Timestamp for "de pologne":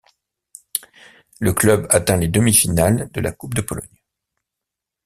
3.53-4.01